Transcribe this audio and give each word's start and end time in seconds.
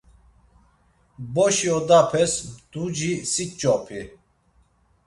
Boşi 1.33 1.67
odapes 1.77 2.33
mtuci 2.47 3.11
si 3.31 3.45
ç̌opi. 3.59 4.01